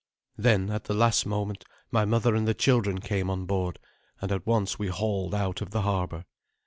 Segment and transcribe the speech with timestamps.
[0.35, 3.77] Then, at the last moment, my mother and the children came on board,
[4.19, 6.25] and at once we hauled out of the harbour.